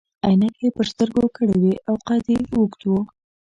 [0.25, 2.99] عینکې يې پر سترګو کړي وي او قد يې اوږد وو.